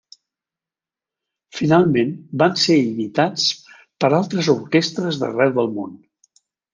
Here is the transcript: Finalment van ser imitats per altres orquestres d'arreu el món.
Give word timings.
Finalment 1.57 2.15
van 2.43 2.57
ser 2.63 2.77
imitats 2.85 3.45
per 4.05 4.11
altres 4.21 4.49
orquestres 4.55 5.21
d'arreu 5.25 5.61
el 5.65 5.71
món. 5.81 5.93